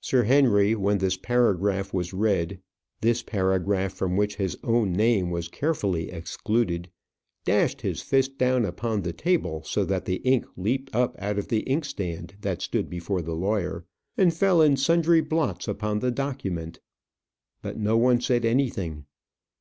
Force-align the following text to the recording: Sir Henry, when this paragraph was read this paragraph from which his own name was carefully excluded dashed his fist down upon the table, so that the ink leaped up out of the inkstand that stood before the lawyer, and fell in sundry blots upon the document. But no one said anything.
Sir 0.00 0.24
Henry, 0.24 0.74
when 0.74 0.98
this 0.98 1.16
paragraph 1.16 1.94
was 1.94 2.12
read 2.12 2.58
this 3.00 3.22
paragraph 3.22 3.92
from 3.92 4.16
which 4.16 4.34
his 4.34 4.58
own 4.64 4.92
name 4.92 5.30
was 5.30 5.46
carefully 5.46 6.10
excluded 6.10 6.90
dashed 7.44 7.82
his 7.82 8.02
fist 8.02 8.38
down 8.38 8.64
upon 8.64 9.02
the 9.02 9.12
table, 9.12 9.62
so 9.62 9.84
that 9.84 10.04
the 10.04 10.16
ink 10.24 10.46
leaped 10.56 10.92
up 10.92 11.14
out 11.20 11.38
of 11.38 11.46
the 11.46 11.60
inkstand 11.60 12.34
that 12.40 12.60
stood 12.60 12.90
before 12.90 13.22
the 13.22 13.36
lawyer, 13.36 13.86
and 14.16 14.34
fell 14.34 14.60
in 14.60 14.76
sundry 14.76 15.20
blots 15.20 15.68
upon 15.68 16.00
the 16.00 16.10
document. 16.10 16.80
But 17.62 17.78
no 17.78 17.96
one 17.96 18.20
said 18.20 18.44
anything. 18.44 19.04